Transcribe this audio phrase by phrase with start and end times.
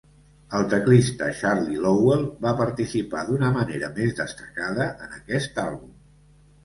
[0.59, 5.97] El teclista Charlie Lowell va participar d'una manera més destacada en aquest àlbum.